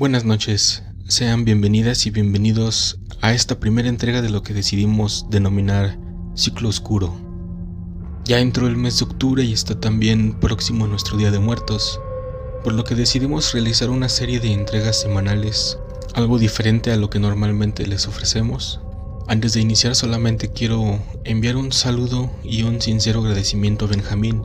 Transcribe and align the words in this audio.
Buenas 0.00 0.24
noches, 0.24 0.82
sean 1.08 1.44
bienvenidas 1.44 2.06
y 2.06 2.10
bienvenidos 2.10 2.98
a 3.20 3.34
esta 3.34 3.60
primera 3.60 3.90
entrega 3.90 4.22
de 4.22 4.30
lo 4.30 4.42
que 4.42 4.54
decidimos 4.54 5.26
denominar 5.28 5.98
Ciclo 6.34 6.70
Oscuro. 6.70 7.14
Ya 8.24 8.38
entró 8.38 8.66
el 8.66 8.78
mes 8.78 8.98
de 8.98 9.04
octubre 9.04 9.44
y 9.44 9.52
está 9.52 9.78
también 9.78 10.40
próximo 10.40 10.86
nuestro 10.86 11.18
Día 11.18 11.30
de 11.30 11.38
Muertos, 11.38 12.00
por 12.64 12.72
lo 12.72 12.84
que 12.84 12.94
decidimos 12.94 13.52
realizar 13.52 13.90
una 13.90 14.08
serie 14.08 14.40
de 14.40 14.54
entregas 14.54 14.98
semanales, 14.98 15.76
algo 16.14 16.38
diferente 16.38 16.92
a 16.92 16.96
lo 16.96 17.10
que 17.10 17.20
normalmente 17.20 17.86
les 17.86 18.08
ofrecemos. 18.08 18.80
Antes 19.28 19.52
de 19.52 19.60
iniciar 19.60 19.94
solamente 19.94 20.50
quiero 20.50 20.98
enviar 21.24 21.56
un 21.56 21.72
saludo 21.72 22.30
y 22.42 22.62
un 22.62 22.80
sincero 22.80 23.20
agradecimiento 23.20 23.84
a 23.84 23.88
Benjamín, 23.88 24.44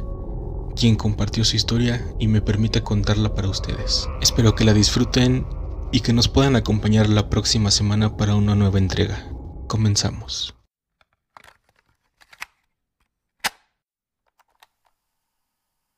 quien 0.76 0.96
compartió 0.96 1.46
su 1.46 1.56
historia 1.56 2.06
y 2.20 2.28
me 2.28 2.42
permite 2.42 2.84
contarla 2.84 3.34
para 3.34 3.50
ustedes. 3.50 4.08
Espero 4.22 4.56
que 4.56 4.66
la 4.66 4.74
disfruten 4.74 5.46
y 5.92 6.02
que 6.02 6.14
nos 6.14 6.28
puedan 6.28 6.56
acompañar 6.56 7.10
la 7.10 7.30
próxima 7.30 7.72
semana 7.72 8.18
para 8.18 8.36
una 8.36 8.56
nueva 8.56 8.80
entrega. 8.80 9.32
Comenzamos. 9.68 10.54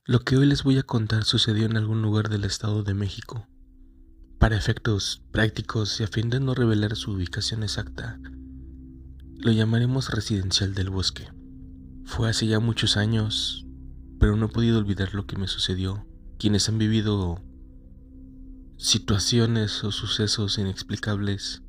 Lo 0.06 0.22
que 0.22 0.38
hoy 0.38 0.46
les 0.46 0.64
voy 0.64 0.78
a 0.78 0.84
contar 0.84 1.26
sucedió 1.26 1.66
en 1.66 1.76
algún 1.76 2.02
lugar 2.02 2.30
del 2.30 2.46
Estado 2.46 2.84
de 2.84 2.94
México. 2.94 3.46
Para 4.40 4.56
efectos 4.56 5.22
prácticos 5.32 6.00
y 6.00 6.04
a 6.04 6.08
fin 6.08 6.30
de 6.30 6.40
no 6.40 6.54
revelar 6.54 6.96
su 6.96 7.12
ubicación 7.12 7.64
exacta, 7.64 8.18
lo 9.40 9.52
llamaremos 9.52 10.10
Residencial 10.10 10.74
del 10.76 10.92
Bosque. 10.92 11.28
Fue 12.06 12.30
hace 12.30 12.48
ya 12.48 12.62
muchos 12.62 12.96
años, 12.96 13.67
pero 14.20 14.36
no 14.36 14.48
he 14.48 14.50
podido 14.50 14.80
olvidar 14.80 15.14
lo 15.14 15.26
que 15.26 15.38
me 15.38 15.48
sucedió. 15.48 16.06
Quienes 16.38 16.70
han 16.70 16.78
vivido 16.78 17.44
situaciones 18.78 19.84
o 19.84 19.92
sucesos 19.92 20.58
inexplicables 20.58 21.64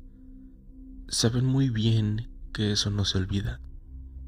saben 1.07 1.45
muy 1.45 1.69
bien 1.69 2.31
que 2.53 2.71
eso 2.71 2.89
no 2.89 3.05
se 3.05 3.17
olvida. 3.17 3.61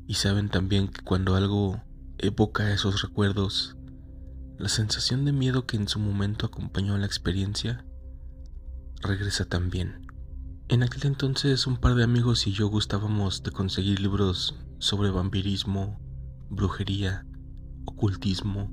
Y 0.07 0.15
saben 0.15 0.49
también 0.49 0.87
que 0.87 1.01
cuando 1.01 1.35
algo 1.35 1.83
evoca 2.17 2.73
esos 2.73 3.01
recuerdos, 3.01 3.77
la 4.57 4.69
sensación 4.69 5.25
de 5.25 5.31
miedo 5.31 5.65
que 5.65 5.77
en 5.77 5.87
su 5.87 5.99
momento 5.99 6.45
acompañó 6.45 6.95
a 6.95 6.97
la 6.97 7.05
experiencia 7.05 7.85
regresa 9.01 9.45
también. 9.45 10.07
En 10.69 10.83
aquel 10.83 11.05
entonces 11.05 11.67
un 11.67 11.77
par 11.77 11.95
de 11.95 12.03
amigos 12.03 12.47
y 12.47 12.51
yo 12.51 12.67
gustábamos 12.67 13.43
de 13.43 13.51
conseguir 13.51 13.99
libros 13.99 14.55
sobre 14.79 15.09
vampirismo, 15.11 15.99
brujería 16.49 17.25
ocultismo, 18.01 18.71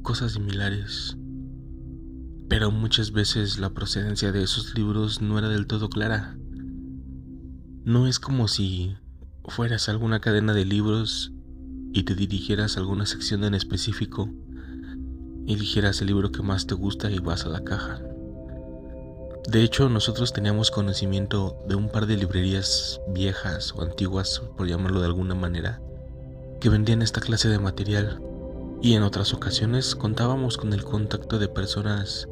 cosas 0.00 0.32
similares. 0.32 1.18
Pero 2.48 2.70
muchas 2.70 3.12
veces 3.12 3.58
la 3.58 3.74
procedencia 3.74 4.32
de 4.32 4.42
esos 4.42 4.74
libros 4.74 5.20
no 5.20 5.38
era 5.38 5.50
del 5.50 5.66
todo 5.66 5.90
clara. 5.90 6.38
No 7.84 8.06
es 8.06 8.18
como 8.18 8.48
si 8.48 8.96
fueras 9.44 9.90
alguna 9.90 10.20
cadena 10.20 10.54
de 10.54 10.64
libros 10.64 11.34
y 11.92 12.04
te 12.04 12.14
dirigieras 12.14 12.78
a 12.78 12.80
alguna 12.80 13.04
sección 13.04 13.44
en 13.44 13.52
específico, 13.52 14.30
eligieras 15.46 16.00
el 16.00 16.06
libro 16.06 16.32
que 16.32 16.42
más 16.42 16.66
te 16.66 16.74
gusta 16.74 17.10
y 17.10 17.18
vas 17.18 17.44
a 17.44 17.50
la 17.50 17.64
caja. 17.64 18.00
De 19.46 19.62
hecho, 19.62 19.90
nosotros 19.90 20.32
teníamos 20.32 20.70
conocimiento 20.70 21.58
de 21.68 21.74
un 21.74 21.90
par 21.90 22.06
de 22.06 22.16
librerías 22.16 22.98
viejas 23.08 23.74
o 23.74 23.82
antiguas, 23.82 24.40
por 24.56 24.66
llamarlo 24.66 25.00
de 25.00 25.06
alguna 25.06 25.34
manera, 25.34 25.82
que 26.60 26.68
vendían 26.68 27.02
esta 27.02 27.20
clase 27.20 27.48
de 27.48 27.58
material 27.58 28.20
y 28.82 28.94
en 28.94 29.02
otras 29.02 29.32
ocasiones 29.34 29.94
contábamos 29.94 30.58
con 30.58 30.72
el 30.72 30.84
contacto 30.84 31.38
de 31.38 31.48
personas 31.48 32.28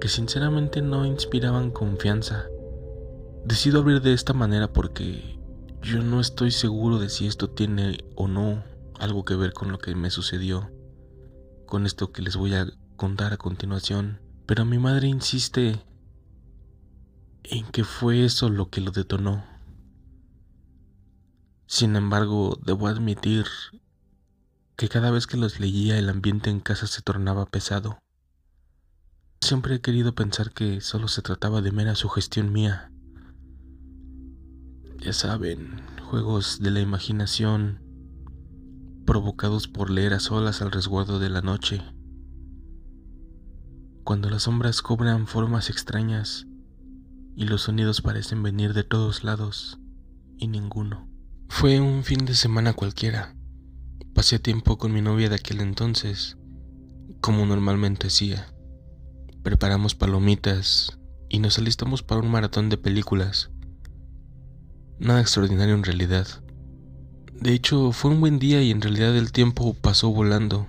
que 0.00 0.08
sinceramente 0.08 0.82
no 0.82 1.04
inspiraban 1.04 1.70
confianza. 1.70 2.46
Decido 3.44 3.80
abrir 3.80 4.00
de 4.00 4.12
esta 4.12 4.32
manera 4.32 4.72
porque 4.72 5.38
yo 5.82 6.02
no 6.02 6.20
estoy 6.20 6.50
seguro 6.50 6.98
de 6.98 7.08
si 7.08 7.26
esto 7.26 7.50
tiene 7.50 8.04
o 8.14 8.28
no 8.28 8.62
algo 8.98 9.24
que 9.24 9.34
ver 9.34 9.52
con 9.52 9.72
lo 9.72 9.78
que 9.78 9.94
me 9.94 10.10
sucedió, 10.10 10.70
con 11.66 11.86
esto 11.86 12.12
que 12.12 12.22
les 12.22 12.36
voy 12.36 12.54
a 12.54 12.66
contar 12.96 13.32
a 13.32 13.38
continuación, 13.38 14.20
pero 14.46 14.64
mi 14.64 14.78
madre 14.78 15.08
insiste 15.08 15.80
en 17.44 17.64
que 17.66 17.84
fue 17.84 18.24
eso 18.24 18.48
lo 18.48 18.68
que 18.68 18.80
lo 18.80 18.90
detonó. 18.90 19.44
Sin 21.70 21.94
embargo, 21.94 22.58
debo 22.66 22.88
admitir 22.88 23.46
que 24.76 24.88
cada 24.88 25.12
vez 25.12 25.28
que 25.28 25.36
los 25.36 25.60
leía 25.60 26.00
el 26.00 26.08
ambiente 26.08 26.50
en 26.50 26.58
casa 26.58 26.88
se 26.88 27.00
tornaba 27.00 27.46
pesado. 27.46 28.00
Siempre 29.40 29.76
he 29.76 29.80
querido 29.80 30.16
pensar 30.16 30.50
que 30.50 30.80
solo 30.80 31.06
se 31.06 31.22
trataba 31.22 31.62
de 31.62 31.70
mera 31.70 31.94
sugestión 31.94 32.52
mía. 32.52 32.90
Ya 34.98 35.12
saben, 35.12 35.80
juegos 36.10 36.58
de 36.58 36.72
la 36.72 36.80
imaginación 36.80 37.78
provocados 39.06 39.68
por 39.68 39.90
leer 39.90 40.14
a 40.14 40.18
solas 40.18 40.62
al 40.62 40.72
resguardo 40.72 41.20
de 41.20 41.30
la 41.30 41.40
noche. 41.40 41.84
Cuando 44.02 44.28
las 44.28 44.42
sombras 44.42 44.82
cobran 44.82 45.28
formas 45.28 45.70
extrañas 45.70 46.48
y 47.36 47.44
los 47.44 47.62
sonidos 47.62 48.00
parecen 48.00 48.42
venir 48.42 48.74
de 48.74 48.82
todos 48.82 49.22
lados 49.22 49.78
y 50.36 50.48
ninguno. 50.48 51.09
Fue 51.52 51.78
un 51.78 52.04
fin 52.04 52.24
de 52.24 52.34
semana 52.34 52.72
cualquiera. 52.72 53.34
Pasé 54.14 54.38
tiempo 54.38 54.78
con 54.78 54.94
mi 54.94 55.02
novia 55.02 55.28
de 55.28 55.34
aquel 55.34 55.60
entonces, 55.60 56.38
como 57.20 57.44
normalmente 57.44 58.06
hacía. 58.06 58.46
Preparamos 59.42 59.94
palomitas 59.94 60.98
y 61.28 61.40
nos 61.40 61.58
alistamos 61.58 62.02
para 62.02 62.22
un 62.22 62.30
maratón 62.30 62.70
de 62.70 62.78
películas. 62.78 63.50
Nada 64.98 65.20
extraordinario 65.20 65.74
en 65.74 65.84
realidad. 65.84 66.26
De 67.34 67.52
hecho, 67.52 67.92
fue 67.92 68.12
un 68.12 68.20
buen 68.20 68.38
día 68.38 68.62
y 68.62 68.70
en 68.70 68.80
realidad 68.80 69.14
el 69.14 69.30
tiempo 69.30 69.74
pasó 69.74 70.10
volando. 70.10 70.66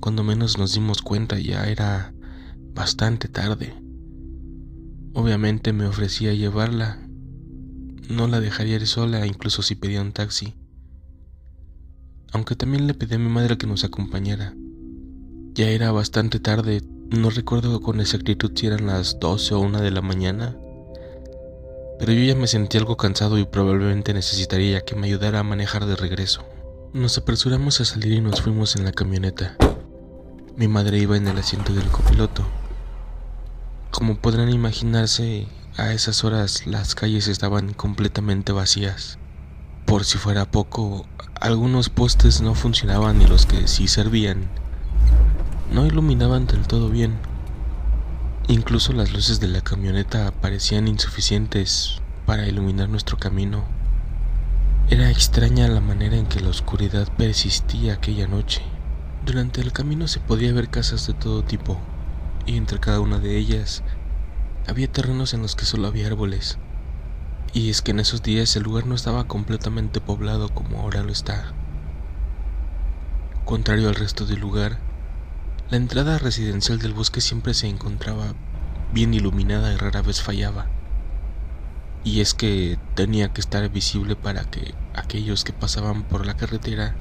Cuando 0.00 0.24
menos 0.24 0.58
nos 0.58 0.74
dimos 0.74 1.00
cuenta 1.00 1.38
ya 1.38 1.64
era 1.68 2.12
bastante 2.74 3.28
tarde. 3.28 3.72
Obviamente 5.14 5.72
me 5.72 5.86
ofrecía 5.86 6.34
llevarla, 6.34 7.07
no 8.08 8.26
la 8.26 8.40
dejaría 8.40 8.76
ir 8.76 8.86
sola 8.86 9.26
incluso 9.26 9.62
si 9.62 9.74
pedía 9.74 10.00
un 10.00 10.12
taxi. 10.12 10.54
Aunque 12.32 12.56
también 12.56 12.86
le 12.86 12.94
pedí 12.94 13.14
a 13.14 13.18
mi 13.18 13.28
madre 13.28 13.58
que 13.58 13.66
nos 13.66 13.84
acompañara. 13.84 14.54
Ya 15.54 15.68
era 15.68 15.92
bastante 15.92 16.40
tarde, 16.40 16.82
no 17.10 17.30
recuerdo 17.30 17.80
con 17.80 18.00
exactitud 18.00 18.52
si 18.54 18.66
eran 18.66 18.86
las 18.86 19.18
12 19.20 19.54
o 19.54 19.60
1 19.60 19.80
de 19.80 19.90
la 19.90 20.02
mañana, 20.02 20.56
pero 21.98 22.12
yo 22.12 22.22
ya 22.22 22.34
me 22.34 22.46
sentí 22.46 22.78
algo 22.78 22.96
cansado 22.96 23.38
y 23.38 23.44
probablemente 23.44 24.14
necesitaría 24.14 24.82
que 24.82 24.94
me 24.94 25.08
ayudara 25.08 25.40
a 25.40 25.44
manejar 25.44 25.84
de 25.84 25.96
regreso. 25.96 26.44
Nos 26.92 27.18
apresuramos 27.18 27.80
a 27.80 27.84
salir 27.84 28.12
y 28.12 28.20
nos 28.20 28.40
fuimos 28.40 28.76
en 28.76 28.84
la 28.84 28.92
camioneta. 28.92 29.56
Mi 30.56 30.68
madre 30.68 30.98
iba 30.98 31.16
en 31.16 31.26
el 31.28 31.38
asiento 31.38 31.74
del 31.74 31.88
copiloto. 31.88 32.46
Como 33.90 34.20
podrán 34.20 34.50
imaginarse, 34.50 35.48
a 35.78 35.92
esas 35.92 36.24
horas 36.24 36.66
las 36.66 36.96
calles 36.96 37.28
estaban 37.28 37.72
completamente 37.72 38.50
vacías. 38.50 39.16
Por 39.86 40.04
si 40.04 40.18
fuera 40.18 40.50
poco, 40.50 41.06
algunos 41.40 41.88
postes 41.88 42.40
no 42.40 42.54
funcionaban 42.54 43.22
y 43.22 43.26
los 43.26 43.46
que 43.46 43.68
sí 43.68 43.86
servían 43.86 44.48
no 45.72 45.86
iluminaban 45.86 46.46
del 46.46 46.66
todo 46.66 46.88
bien. 46.88 47.18
Incluso 48.48 48.92
las 48.92 49.12
luces 49.12 49.38
de 49.38 49.46
la 49.46 49.60
camioneta 49.60 50.32
parecían 50.32 50.88
insuficientes 50.88 52.00
para 52.26 52.48
iluminar 52.48 52.88
nuestro 52.88 53.16
camino. 53.16 53.64
Era 54.90 55.10
extraña 55.10 55.68
la 55.68 55.80
manera 55.80 56.16
en 56.16 56.26
que 56.26 56.40
la 56.40 56.48
oscuridad 56.48 57.06
persistía 57.16 57.94
aquella 57.94 58.26
noche. 58.26 58.62
Durante 59.24 59.60
el 59.60 59.72
camino 59.72 60.08
se 60.08 60.18
podía 60.18 60.52
ver 60.52 60.70
casas 60.70 61.06
de 61.06 61.12
todo 61.12 61.44
tipo, 61.44 61.78
y 62.46 62.56
entre 62.56 62.80
cada 62.80 63.00
una 63.00 63.18
de 63.18 63.36
ellas 63.36 63.84
había 64.68 64.92
terrenos 64.92 65.32
en 65.34 65.42
los 65.42 65.56
que 65.56 65.64
solo 65.64 65.88
había 65.88 66.06
árboles. 66.06 66.58
Y 67.54 67.70
es 67.70 67.80
que 67.80 67.92
en 67.92 68.00
esos 68.00 68.22
días 68.22 68.54
el 68.54 68.62
lugar 68.62 68.86
no 68.86 68.94
estaba 68.94 69.26
completamente 69.26 70.00
poblado 70.00 70.50
como 70.50 70.80
ahora 70.80 71.02
lo 71.02 71.10
está. 71.10 71.52
Contrario 73.46 73.88
al 73.88 73.94
resto 73.94 74.26
del 74.26 74.40
lugar, 74.40 74.78
la 75.70 75.78
entrada 75.78 76.18
residencial 76.18 76.78
del 76.78 76.92
bosque 76.92 77.22
siempre 77.22 77.54
se 77.54 77.66
encontraba 77.66 78.34
bien 78.92 79.14
iluminada 79.14 79.72
y 79.72 79.76
rara 79.76 80.02
vez 80.02 80.20
fallaba. 80.20 80.66
Y 82.04 82.20
es 82.20 82.34
que 82.34 82.78
tenía 82.94 83.32
que 83.32 83.40
estar 83.40 83.66
visible 83.70 84.16
para 84.16 84.44
que 84.44 84.74
aquellos 84.94 85.44
que 85.44 85.52
pasaban 85.54 86.02
por 86.02 86.26
la 86.26 86.36
carretera 86.36 86.94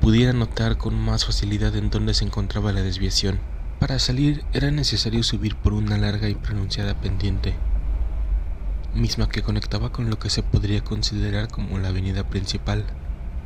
pudieran 0.00 0.38
notar 0.38 0.78
con 0.78 0.94
más 0.94 1.26
facilidad 1.26 1.76
en 1.76 1.90
dónde 1.90 2.14
se 2.14 2.24
encontraba 2.24 2.72
la 2.72 2.82
desviación. 2.82 3.38
Para 3.78 3.98
salir 3.98 4.44
era 4.52 4.70
necesario 4.70 5.22
subir 5.22 5.56
por 5.56 5.72
una 5.72 5.98
larga 5.98 6.28
y 6.28 6.34
pronunciada 6.34 6.94
pendiente, 7.00 7.54
misma 8.94 9.28
que 9.28 9.42
conectaba 9.42 9.92
con 9.92 10.10
lo 10.10 10.18
que 10.18 10.30
se 10.30 10.42
podría 10.42 10.82
considerar 10.82 11.48
como 11.48 11.78
la 11.78 11.88
avenida 11.88 12.24
principal. 12.24 12.84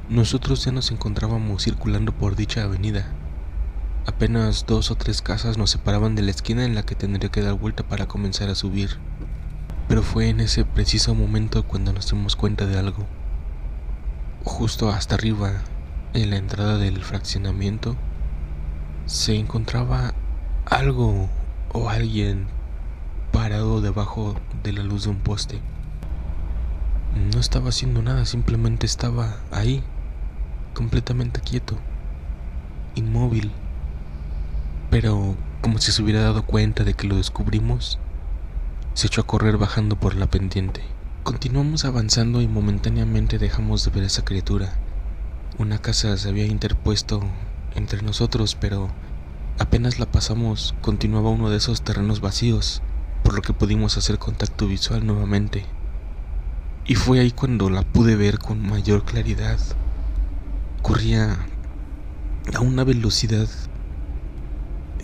Nosotros 0.09 0.65
ya 0.65 0.73
nos 0.73 0.91
encontrábamos 0.91 1.65
circulando 1.65 2.13
por 2.13 2.37
dicha 2.37 2.63
avenida, 2.63 3.13
Apenas 4.09 4.65
dos 4.67 4.91
o 4.91 4.95
tres 4.95 5.21
casas 5.21 5.59
nos 5.59 5.69
separaban 5.69 6.15
de 6.15 6.23
la 6.23 6.31
esquina 6.31 6.65
en 6.65 6.75
la 6.75 6.83
que 6.83 6.95
tendría 6.95 7.31
que 7.31 7.43
dar 7.43 7.53
vuelta 7.53 7.83
para 7.83 8.07
comenzar 8.07 8.49
a 8.49 8.55
subir. 8.55 8.97
Pero 9.87 10.03
fue 10.03 10.31
en 10.31 10.41
ese 10.41 10.65
preciso 10.65 11.15
momento 11.15 11.63
cuando 11.63 11.93
nos 11.93 12.11
dimos 12.11 12.35
cuenta 12.35 12.65
de 12.65 12.79
algo. 12.79 13.07
Justo 14.45 14.89
hasta 14.89 15.15
arriba, 15.15 15.53
en 16.15 16.31
la 16.31 16.39
entrada 16.39 16.79
del 16.79 17.05
fraccionamiento, 17.05 17.97
se 19.09 19.37
encontraba 19.37 20.13
algo 20.67 21.31
o 21.73 21.89
alguien 21.89 22.47
parado 23.33 23.81
debajo 23.81 24.37
de 24.63 24.75
la 24.75 24.83
luz 24.83 25.05
de 25.05 25.11
un 25.11 25.17
poste. 25.17 25.61
No 27.33 27.41
estaba 27.41 27.71
haciendo 27.71 28.03
nada, 28.03 28.27
simplemente 28.27 28.85
estaba 28.85 29.39
ahí, 29.51 29.83
completamente 30.75 31.41
quieto, 31.41 31.79
inmóvil. 32.97 33.51
Pero 34.91 35.37
como 35.63 35.79
si 35.79 35.91
se 35.91 36.03
hubiera 36.03 36.21
dado 36.21 36.45
cuenta 36.45 36.85
de 36.85 36.93
que 36.93 37.07
lo 37.07 37.17
descubrimos, 37.17 37.99
se 38.93 39.07
echó 39.07 39.23
a 39.23 39.27
correr 39.27 39.57
bajando 39.57 39.97
por 39.97 40.17
la 40.17 40.27
pendiente. 40.27 40.83
Continuamos 41.23 41.87
avanzando 41.87 42.43
y 42.43 42.47
momentáneamente 42.47 43.39
dejamos 43.39 43.87
de 43.87 43.91
ver 43.91 44.05
a 44.05 44.09
esa 44.09 44.27
criatura. 44.27 44.75
Una 45.57 45.79
casa 45.79 46.15
se 46.19 46.29
había 46.29 46.45
interpuesto 46.45 47.23
entre 47.75 48.03
nosotros, 48.03 48.55
pero 48.55 48.89
apenas 49.59 49.99
la 49.99 50.07
pasamos 50.07 50.75
continuaba 50.81 51.31
uno 51.31 51.51
de 51.51 51.57
esos 51.57 51.83
terrenos 51.83 52.21
vacíos, 52.21 52.83
por 53.23 53.35
lo 53.35 53.43
que 53.43 53.53
pudimos 53.53 53.97
hacer 53.97 54.19
contacto 54.19 54.67
visual 54.67 55.07
nuevamente. 55.07 55.65
Y 56.87 56.95
fue 56.95 57.21
ahí 57.21 57.31
cuando 57.31 57.69
la 57.69 57.83
pude 57.83 58.17
ver 58.17 58.39
con 58.39 58.63
mayor 58.63 59.05
claridad. 59.05 59.59
Corría 60.83 61.39
a 62.55 62.61
una 62.61 62.85
velocidad 62.85 63.49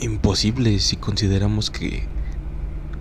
imposible 0.00 0.78
si 0.78 0.96
consideramos 0.96 1.70
que 1.70 2.06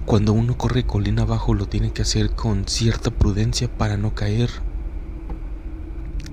cuando 0.06 0.34
uno 0.34 0.58
corre 0.58 0.86
colina 0.86 1.22
abajo 1.22 1.54
lo 1.54 1.66
tiene 1.66 1.94
que 1.94 2.02
hacer 2.02 2.32
con 2.32 2.68
cierta 2.68 3.10
prudencia 3.10 3.70
para 3.70 3.96
no 3.96 4.14
caer. 4.14 4.50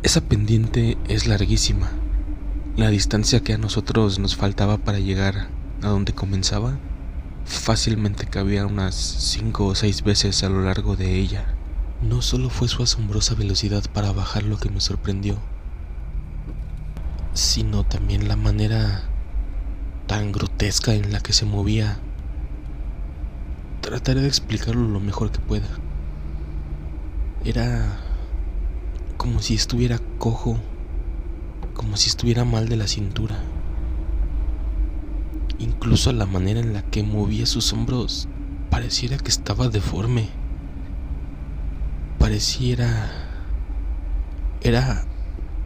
Esa 0.02 0.20
pendiente 0.22 0.98
es 1.06 1.28
larguísima. 1.28 1.90
La 2.80 2.88
distancia 2.88 3.40
que 3.40 3.52
a 3.52 3.58
nosotros 3.58 4.18
nos 4.18 4.36
faltaba 4.36 4.78
para 4.78 4.98
llegar 4.98 5.48
a 5.82 5.88
donde 5.88 6.14
comenzaba 6.14 6.78
fácilmente 7.44 8.24
cabía 8.24 8.64
unas 8.64 8.94
cinco 8.94 9.66
o 9.66 9.74
seis 9.74 10.02
veces 10.02 10.42
a 10.44 10.48
lo 10.48 10.62
largo 10.62 10.96
de 10.96 11.16
ella. 11.16 11.44
No 12.00 12.22
solo 12.22 12.48
fue 12.48 12.68
su 12.68 12.82
asombrosa 12.82 13.34
velocidad 13.34 13.84
para 13.92 14.12
bajar 14.12 14.44
lo 14.44 14.56
que 14.56 14.70
me 14.70 14.80
sorprendió, 14.80 15.36
sino 17.34 17.84
también 17.84 18.28
la 18.28 18.36
manera 18.36 19.02
tan 20.06 20.32
grotesca 20.32 20.94
en 20.94 21.12
la 21.12 21.20
que 21.20 21.34
se 21.34 21.44
movía. 21.44 21.98
Trataré 23.82 24.22
de 24.22 24.28
explicarlo 24.28 24.88
lo 24.88 25.00
mejor 25.00 25.30
que 25.30 25.40
pueda. 25.40 25.68
Era 27.44 27.98
como 29.18 29.42
si 29.42 29.54
estuviera 29.54 29.98
cojo, 30.16 30.58
como 31.74 31.96
si 31.96 32.08
estuviera 32.08 32.44
mal 32.44 32.68
de 32.68 32.76
la 32.76 32.86
cintura. 32.86 33.38
Incluso 35.58 36.12
la 36.12 36.26
manera 36.26 36.60
en 36.60 36.72
la 36.72 36.82
que 36.82 37.02
movía 37.02 37.46
sus 37.46 37.72
hombros 37.72 38.28
pareciera 38.70 39.18
que 39.18 39.28
estaba 39.28 39.68
deforme. 39.68 40.28
Pareciera... 42.18 43.10
Era 44.62 45.04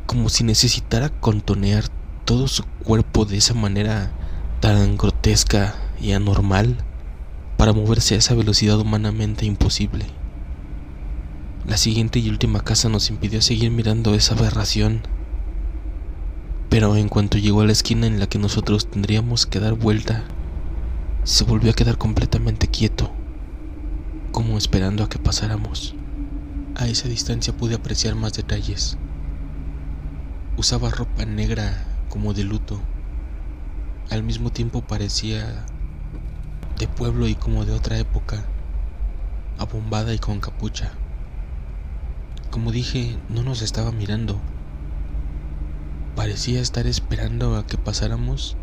como 0.07 0.29
si 0.29 0.45
necesitara 0.45 1.09
contonear 1.09 1.85
todo 2.25 2.49
su 2.49 2.65
cuerpo 2.85 3.25
de 3.25 3.37
esa 3.37 3.55
manera 3.55 4.13
tan 4.61 4.97
grotesca 4.97 5.75
y 6.01 6.13
anormal 6.13 6.77
para 7.57 7.73
moverse 7.73 8.15
a 8.15 8.19
esa 8.19 8.35
velocidad 8.35 8.79
humanamente 8.79 9.47
imposible. 9.47 10.07
La 11.67 11.77
siguiente 11.77 12.19
y 12.19 12.29
última 12.29 12.61
casa 12.61 12.89
nos 12.89 13.09
impidió 13.11 13.41
seguir 13.41 13.71
mirando 13.71 14.15
esa 14.15 14.35
aberración, 14.35 15.03
pero 16.75 16.97
en 16.97 17.09
cuanto 17.09 17.39
llegó 17.39 17.61
a 17.61 17.67
la 17.67 17.71
esquina 17.71 18.09
en 18.09 18.19
la 18.19 18.27
que 18.27 18.41
nosotros 18.41 18.91
tendríamos 18.91 19.47
que 19.47 19.61
dar 19.61 19.75
vuelta, 19.75 20.25
se 21.23 21.45
volvió 21.45 21.71
a 21.71 21.75
quedar 21.75 21.99
completamente 21.99 22.67
quieto, 22.67 23.13
como 24.33 24.59
esperando 24.59 25.05
a 25.05 25.09
que 25.09 25.21
pasáramos. 25.21 25.95
A 26.75 26.89
esa 26.89 27.07
distancia 27.07 27.57
pude 27.57 27.77
apreciar 27.77 28.17
más 28.17 28.33
detalles. 28.33 28.99
Usaba 30.57 30.91
ropa 30.91 31.25
negra 31.25 31.87
como 32.09 32.35
de 32.35 32.43
luto 32.43 32.81
al 34.11 34.25
mismo 34.25 34.51
tiempo 34.51 34.83
parecía 34.83 35.65
de 36.81 36.89
pueblo 36.89 37.29
y 37.29 37.37
como 37.37 37.65
de 37.65 37.73
otra 37.73 37.99
época, 37.99 38.47
abombada 39.59 40.13
y 40.13 40.19
con 40.19 40.41
capucha. 40.41 40.91
Como 42.51 42.73
dije, 42.73 43.17
no 43.29 43.45
nos 43.45 43.63
estaba 43.63 43.93
mirando. 43.93 44.41
Parecía 46.17 46.61
estar 46.61 46.87
esperando 46.87 47.57
a 47.57 47.67
que 47.67 47.77
pasáramos, 47.77 48.57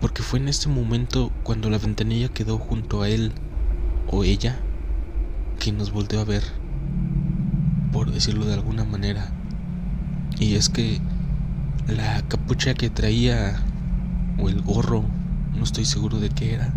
porque 0.00 0.22
fue 0.22 0.38
en 0.38 0.46
este 0.46 0.68
momento 0.68 1.32
cuando 1.42 1.68
la 1.68 1.78
ventanilla 1.78 2.28
quedó 2.28 2.58
junto 2.58 3.02
a 3.02 3.08
él 3.08 3.32
o 4.06 4.22
ella 4.22 4.60
que 5.58 5.72
nos 5.72 5.90
volteó 5.90 6.20
a 6.20 6.24
ver, 6.24 6.44
por 7.92 8.12
decirlo 8.12 8.44
de 8.44 8.54
alguna 8.54 8.84
manera. 8.84 9.32
Y 10.38 10.54
es 10.54 10.68
que 10.68 11.00
la 11.88 12.22
capucha 12.28 12.74
que 12.74 12.88
traía 12.88 13.60
o 14.38 14.48
el 14.48 14.62
gorro, 14.62 15.04
no 15.56 15.64
estoy 15.64 15.84
seguro 15.84 16.20
de 16.20 16.30
qué 16.30 16.54
era, 16.54 16.72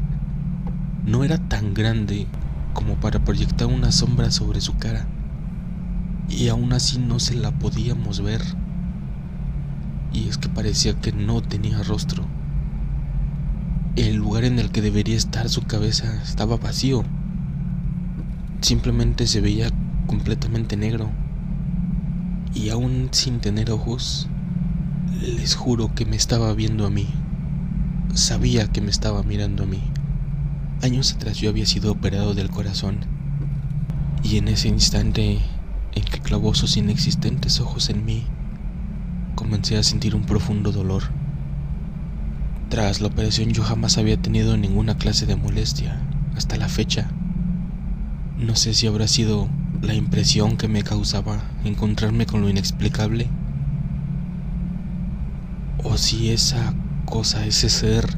no 1.06 1.24
era 1.24 1.38
tan 1.38 1.76
grande 1.76 2.26
como 2.74 2.96
para 2.96 3.24
proyectar 3.24 3.68
una 3.68 3.92
sombra 3.92 4.32
sobre 4.32 4.60
su 4.60 4.76
cara, 4.76 5.06
y 6.30 6.48
aún 6.48 6.74
así 6.74 6.98
no 6.98 7.20
se 7.20 7.36
la 7.36 7.52
podíamos 7.52 8.22
ver, 8.22 8.42
y 10.14 10.30
es 10.30 10.38
que 10.38 10.48
parecía 10.50 10.94
que 11.00 11.12
no 11.12 11.42
tenía 11.42 11.84
rostro. 11.84 12.24
El 13.96 14.16
lugar 14.16 14.46
en 14.46 14.60
el 14.60 14.72
que 14.72 14.82
debería 14.82 15.18
estar 15.18 15.50
su 15.50 15.64
cabeza 15.64 16.22
estaba 16.24 16.58
vacío, 16.58 17.04
simplemente 18.62 19.28
se 19.28 19.42
veía 19.42 19.70
completamente 20.08 20.78
negro, 20.78 21.10
y 22.54 22.70
aún 22.70 23.10
sin 23.12 23.40
tener 23.40 23.72
ojos, 23.72 24.30
les 25.22 25.56
juro 25.56 25.94
que 25.94 26.06
me 26.06 26.16
estaba 26.16 26.54
viendo 26.54 26.86
a 26.86 26.90
mí 26.90 27.08
sabía 28.14 28.68
que 28.68 28.82
me 28.82 28.92
estaba 28.92 29.24
mirando 29.24 29.64
a 29.64 29.66
mí. 29.66 29.82
Años 30.82 31.14
atrás 31.14 31.38
yo 31.38 31.50
había 31.50 31.66
sido 31.66 31.92
operado 31.92 32.34
del 32.34 32.50
corazón 32.50 33.00
y 34.24 34.38
en 34.38 34.48
ese 34.48 34.68
instante 34.68 35.40
en 35.94 36.04
que 36.04 36.20
clavó 36.20 36.54
sus 36.54 36.78
inexistentes 36.78 37.60
ojos 37.60 37.90
en 37.90 38.06
mí, 38.06 38.26
comencé 39.36 39.78
a 39.78 39.84
sentir 39.84 40.16
un 40.16 40.24
profundo 40.24 40.72
dolor. 40.72 41.04
Tras 42.70 43.02
la 43.02 43.08
operación 43.08 43.52
yo 43.52 43.64
jamás 43.64 43.98
había 43.98 44.18
tenido 44.18 44.58
ninguna 44.58 44.98
clase 44.98 45.26
de 45.26 45.36
molestia 45.36 46.02
hasta 46.36 46.58
la 46.58 46.70
fecha. 46.70 47.10
No 48.38 48.56
sé 48.56 48.74
si 48.74 48.88
habrá 48.88 49.08
sido 49.08 49.48
la 49.82 49.94
impresión 49.94 50.58
que 50.58 50.68
me 50.68 50.84
causaba 50.84 51.42
encontrarme 51.64 52.26
con 52.26 52.42
lo 52.42 52.50
inexplicable 52.50 53.30
o 55.84 55.98
si 55.98 56.30
esa 56.30 56.74
cosa, 57.06 57.46
ese 57.46 57.70
ser 57.70 58.18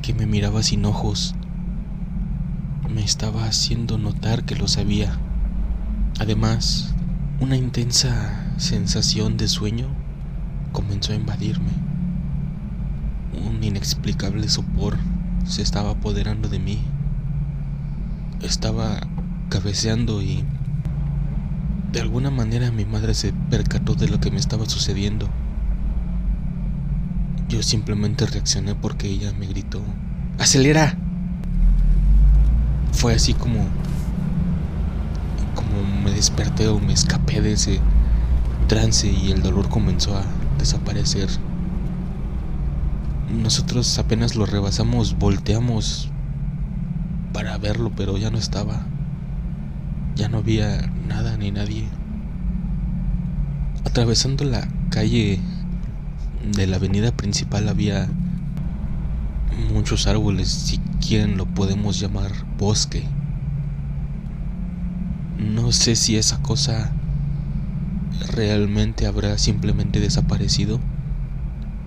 que 0.00 0.14
me 0.14 0.26
miraba 0.26 0.62
sin 0.62 0.84
ojos, 0.84 1.34
me 2.88 3.02
estaba 3.02 3.46
haciendo 3.46 3.98
notar 3.98 4.44
que 4.44 4.54
lo 4.54 4.68
sabía. 4.68 5.18
Además, 6.20 6.94
una 7.40 7.56
intensa 7.56 8.52
sensación 8.58 9.36
de 9.36 9.48
sueño 9.48 9.88
comenzó 10.72 11.12
a 11.12 11.16
invadirme. 11.16 11.70
Un 13.46 13.62
inexplicable 13.62 14.48
sopor 14.48 14.96
se 15.44 15.62
estaba 15.62 15.90
apoderando 15.90 16.48
de 16.48 16.58
mí. 16.58 16.80
Estaba 18.40 19.00
cabeceando 19.48 20.22
y 20.22 20.44
de 21.92 22.00
alguna 22.00 22.30
manera 22.30 22.70
mi 22.70 22.84
madre 22.84 23.14
se 23.14 23.32
percató 23.50 23.94
de 23.94 24.08
lo 24.08 24.18
que 24.18 24.30
me 24.30 24.38
estaba 24.38 24.66
sucediendo. 24.66 25.28
Yo 27.48 27.62
simplemente 27.62 28.24
reaccioné 28.24 28.74
porque 28.74 29.08
ella 29.08 29.32
me 29.38 29.46
gritó, 29.46 29.82
¡Acelera! 30.38 30.96
Fue 32.92 33.14
así 33.14 33.34
como... 33.34 33.66
como 35.54 36.02
me 36.02 36.12
desperté 36.12 36.68
o 36.68 36.80
me 36.80 36.94
escapé 36.94 37.42
de 37.42 37.52
ese 37.52 37.80
trance 38.68 39.10
y 39.10 39.30
el 39.30 39.42
dolor 39.42 39.68
comenzó 39.68 40.16
a 40.16 40.24
desaparecer. 40.58 41.28
Nosotros 43.30 43.98
apenas 43.98 44.36
lo 44.36 44.46
rebasamos, 44.46 45.18
volteamos 45.18 46.10
para 47.32 47.56
verlo, 47.58 47.90
pero 47.96 48.18
ya 48.18 48.30
no 48.30 48.38
estaba. 48.38 48.82
Ya 50.16 50.28
no 50.28 50.38
había 50.38 50.90
nada 51.08 51.36
ni 51.36 51.50
nadie. 51.50 51.84
Atravesando 53.86 54.44
la 54.44 54.68
calle 54.90 55.40
de 56.54 56.66
la 56.66 56.76
avenida 56.76 57.12
principal 57.12 57.68
había 57.68 58.08
muchos 59.72 60.06
árboles, 60.06 60.48
si 60.48 60.78
quieren 61.06 61.36
lo 61.36 61.46
podemos 61.46 61.98
llamar 61.98 62.32
bosque. 62.58 63.04
No 65.38 65.72
sé 65.72 65.96
si 65.96 66.16
esa 66.16 66.40
cosa 66.42 66.92
realmente 68.22 69.06
habrá 69.06 69.36
simplemente 69.38 70.00
desaparecido 70.00 70.80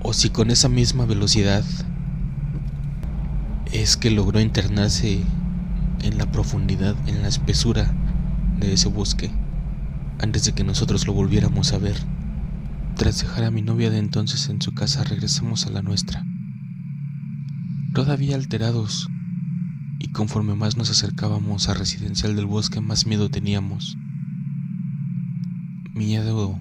o 0.02 0.14
si 0.14 0.30
con 0.30 0.52
esa 0.52 0.70
misma 0.70 1.06
velocidad 1.06 1.64
es 3.72 3.98
que 3.98 4.12
logró 4.12 4.40
internarse 4.40 5.24
en 6.04 6.18
la 6.18 6.32
profundidad, 6.32 6.96
en 7.08 7.22
la 7.22 7.28
espesura 7.28 7.92
de 8.60 8.74
ese 8.74 8.88
bosque 8.88 9.32
antes 10.20 10.46
de 10.46 10.54
que 10.54 10.64
nosotros 10.64 11.08
lo 11.08 11.14
volviéramos 11.14 11.74
a 11.74 11.78
ver. 11.78 11.98
Tras 12.96 13.20
dejar 13.20 13.44
a 13.44 13.52
mi 13.52 13.62
novia 13.62 13.90
de 13.90 13.98
entonces 13.98 14.48
en 14.50 14.62
su 14.62 14.74
casa 14.74 15.04
regresamos 15.04 15.66
a 15.66 15.72
la 15.72 15.82
nuestra. 15.82 16.26
Todavía 17.94 18.36
alterados, 18.36 19.10
y 20.00 20.10
conforme 20.10 20.56
más 20.56 20.78
nos 20.78 20.90
acercábamos 20.90 21.68
a 21.68 21.74
Residencial 21.74 22.36
del 22.36 22.46
Bosque 22.46 22.82
más 22.82 23.06
miedo 23.06 23.30
teníamos. 23.30 23.98
Miedo 25.96 26.60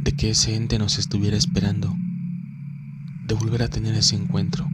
de 0.00 0.12
que 0.12 0.30
ese 0.30 0.56
ente 0.56 0.80
nos 0.80 0.98
estuviera 0.98 1.36
esperando, 1.36 1.94
de 3.26 3.34
volver 3.34 3.62
a 3.62 3.68
tener 3.68 3.94
ese 3.94 4.16
encuentro. 4.16 4.68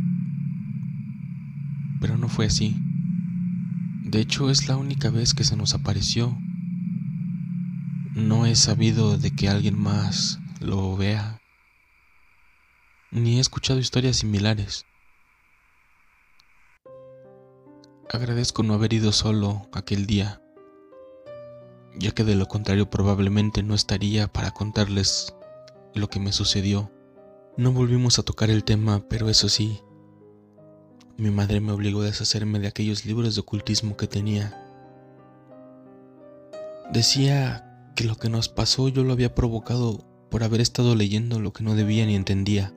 Pero 2.00 2.16
no 2.16 2.28
fue 2.28 2.47
así. 2.47 2.75
De 4.04 4.21
hecho, 4.21 4.49
es 4.49 4.66
la 4.69 4.78
única 4.78 5.11
vez 5.11 5.35
que 5.35 5.45
se 5.45 5.57
nos 5.57 5.75
apareció 5.75 6.35
no 8.14 8.47
he 8.47 8.57
sabido 8.57 9.19
de 9.19 9.30
que 9.30 9.49
alguien 9.49 9.78
más 9.78 10.40
lo 10.61 10.97
vea, 10.97 11.40
ni 13.11 13.38
he 13.38 13.40
escuchado 13.40 13.78
historias 13.78 14.16
similares. 14.16 14.85
Agradezco 18.12 18.62
no 18.62 18.75
haber 18.75 18.92
ido 18.92 19.12
solo 19.12 19.69
aquel 19.73 20.07
día, 20.07 20.42
ya 21.99 22.13
que 22.13 22.25
de 22.25 22.35
lo 22.35 22.47
contrario 22.47 22.91
probablemente 22.91 23.63
no 23.63 23.75
estaría 23.75 24.29
para 24.29 24.51
contarles 24.51 25.35
lo 25.95 26.09
que 26.09 26.21
me 26.21 26.33
sucedió. 26.33 26.91
No 27.57 27.73
volvimos 27.73 28.19
a 28.19 28.23
tocar 28.23 28.51
el 28.51 28.65
tema, 28.65 29.05
pero 29.09 29.29
eso 29.29 29.49
sí, 29.49 29.81
mi 31.17 31.31
madre 31.31 31.61
me 31.61 31.73
obligó 31.73 32.01
a 32.03 32.07
deshacerme 32.07 32.59
de 32.61 32.69
aquellos 32.69 33.05
libros 33.05 33.35
de 33.35 33.43
ocultismo 33.43 33.97
que 33.97 34.07
tenía. 34.07 34.67
Decía 36.93 37.93
que 37.95 38.05
lo 38.05 38.17
que 38.17 38.31
nos 38.31 38.49
pasó 38.49 38.89
yo 38.89 39.05
lo 39.05 39.13
había 39.13 39.35
provocado 39.35 40.07
por 40.31 40.45
haber 40.45 40.61
estado 40.61 40.95
leyendo 40.95 41.39
lo 41.39 41.53
que 41.53 41.63
no 41.63 41.75
debía 41.75 42.07
ni 42.07 42.15
entendía. 42.15 42.73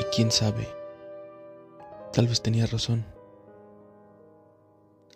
Y 0.00 0.04
quién 0.14 0.32
sabe, 0.32 0.66
tal 2.12 2.26
vez 2.26 2.42
tenía 2.42 2.66
razón. 2.66 3.06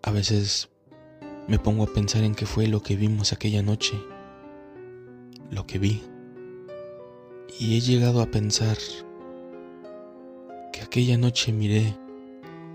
A 0.03 0.13
veces 0.13 0.71
me 1.49 1.59
pongo 1.59 1.85
a 1.85 1.93
pensar 1.93 2.25
en 2.25 2.35
qué 2.35 2.47
fue 2.47 2.67
lo 2.67 2.83
que 2.83 2.97
vimos 2.97 3.33
aquella 3.33 3.63
noche, 3.63 4.03
lo 5.51 5.67
que 5.67 5.79
vi. 5.79 6.03
Y 7.59 7.77
he 7.77 7.81
llegado 7.81 8.21
a 8.21 8.27
pensar 8.27 8.77
que 10.73 10.83
aquella 10.83 11.17
noche 11.17 11.53
miré 11.53 11.97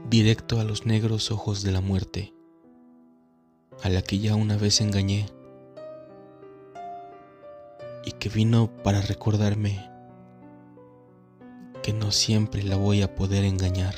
directo 0.09 0.59
a 0.59 0.63
los 0.63 0.85
negros 0.85 1.31
ojos 1.31 1.63
de 1.63 1.71
la 1.71 1.81
muerte 1.81 2.33
a 3.83 3.89
la 3.89 4.01
que 4.01 4.19
ya 4.19 4.35
una 4.35 4.57
vez 4.57 4.79
engañé 4.81 5.25
y 8.05 8.11
que 8.11 8.29
vino 8.29 8.69
para 8.83 9.01
recordarme 9.01 9.89
que 11.81 11.93
no 11.93 12.11
siempre 12.11 12.63
la 12.63 12.75
voy 12.75 13.01
a 13.01 13.15
poder 13.15 13.43
engañar. 13.43 13.95